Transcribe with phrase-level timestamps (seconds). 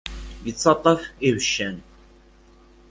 [0.49, 1.77] Ittaṭṭaf ibeccan.